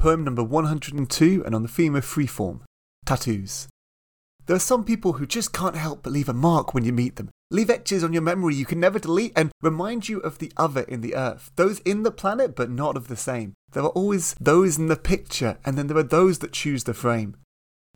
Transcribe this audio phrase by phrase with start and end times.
[0.00, 2.60] poem number 102 and on the theme of freeform
[3.04, 3.68] tattoos.
[4.46, 7.16] There are some people who just can't help but leave a mark when you meet
[7.16, 7.28] them.
[7.50, 10.82] Leave etches on your memory you can never delete and remind you of the other
[10.82, 11.50] in the earth.
[11.56, 13.52] Those in the planet, but not of the same.
[13.72, 16.94] There are always those in the picture, and then there are those that choose the
[16.94, 17.36] frame.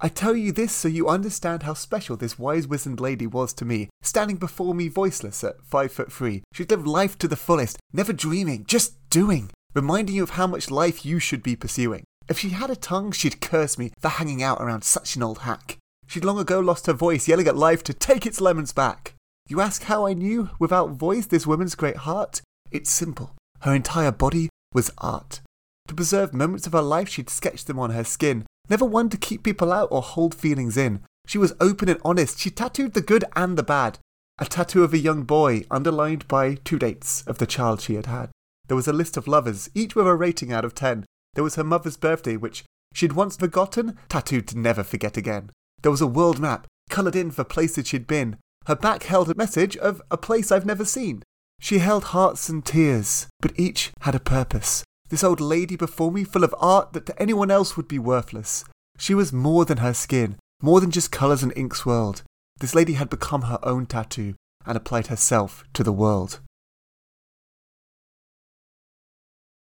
[0.00, 3.64] I tell you this so you understand how special this wise wizened lady was to
[3.64, 6.44] me, standing before me voiceless at five foot three.
[6.52, 10.70] She'd lived life to the fullest, never dreaming, just doing, reminding you of how much
[10.70, 12.04] life you should be pursuing.
[12.28, 15.40] If she had a tongue, she'd curse me for hanging out around such an old
[15.40, 15.78] hack.
[16.06, 19.14] She'd long ago lost her voice, yelling at life to take its lemons back.
[19.46, 22.42] You ask how I knew, without voice, this woman's great heart?
[22.70, 23.34] It's simple.
[23.60, 25.40] Her entire body was art.
[25.88, 29.16] To preserve moments of her life, she'd sketched them on her skin, never one to
[29.16, 31.00] keep people out or hold feelings in.
[31.26, 32.38] She was open and honest.
[32.38, 33.98] She tattooed the good and the bad.
[34.38, 38.06] A tattoo of a young boy, underlined by two dates of the child she had
[38.06, 38.30] had.
[38.68, 41.04] There was a list of lovers, each with a rating out of 10.
[41.34, 42.64] There was her mother's birthday, which
[42.94, 45.50] she'd once forgotten, tattooed to never forget again.
[45.82, 48.36] There was a world map, coloured in for places she'd been.
[48.66, 51.22] Her back held a message of a place I've never seen.
[51.60, 54.84] She held hearts and tears, but each had a purpose.
[55.08, 58.64] This old lady before me, full of art that to anyone else would be worthless.
[58.98, 62.22] She was more than her skin, more than just colours and ink swirled.
[62.60, 64.34] This lady had become her own tattoo
[64.66, 66.40] and applied herself to the world.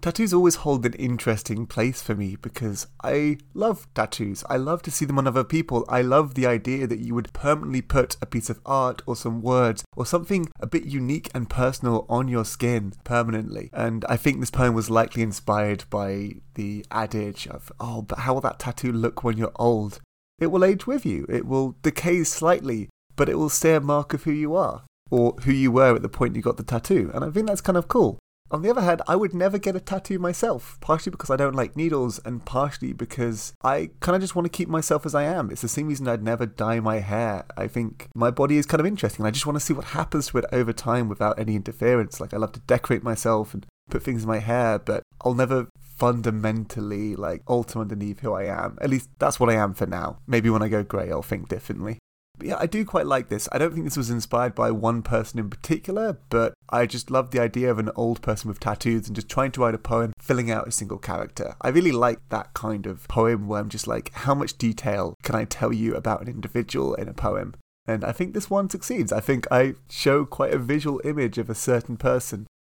[0.00, 4.42] Tattoos always hold an interesting place for me because I love tattoos.
[4.48, 5.84] I love to see them on other people.
[5.90, 9.42] I love the idea that you would permanently put a piece of art or some
[9.42, 13.68] words or something a bit unique and personal on your skin permanently.
[13.74, 18.32] And I think this poem was likely inspired by the adage of, oh, but how
[18.32, 20.00] will that tattoo look when you're old?
[20.38, 21.26] It will age with you.
[21.28, 25.34] It will decay slightly, but it will stay a mark of who you are or
[25.42, 27.10] who you were at the point you got the tattoo.
[27.12, 28.18] And I think that's kind of cool.
[28.50, 31.54] On the other hand, I would never get a tattoo myself, partially because I don't
[31.54, 35.22] like needles, and partially because I kind of just want to keep myself as I
[35.22, 35.50] am.
[35.50, 37.44] It's the same reason I'd never dye my hair.
[37.56, 39.86] I think my body is kind of interesting, and I just want to see what
[39.86, 42.20] happens to it over time without any interference.
[42.20, 45.68] Like, I love to decorate myself and put things in my hair, but I'll never
[45.78, 48.78] fundamentally like alter underneath who I am.
[48.80, 50.18] At least that's what I am for now.
[50.26, 51.98] Maybe when I go grey, I'll think differently.
[52.40, 53.50] But yeah, I do quite like this.
[53.52, 57.30] I don't think this was inspired by one person in particular, but I just love
[57.30, 60.14] the idea of an old person with tattoos and just trying to write a poem
[60.18, 61.54] filling out a single character.
[61.60, 65.34] I really like that kind of poem where I'm just like, how much detail can
[65.34, 67.54] I tell you about an individual in a poem?
[67.86, 69.12] And I think this one succeeds.
[69.12, 72.46] I think I show quite a visual image of a certain person